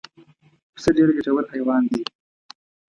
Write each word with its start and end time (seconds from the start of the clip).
پسه 0.73 0.89
ډېر 0.97 1.09
ګټور 1.17 1.43
حیوان 1.53 1.83
دی. 1.91 2.03